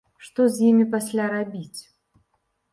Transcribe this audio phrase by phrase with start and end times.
[0.27, 1.81] Што з імі пасля рабіць?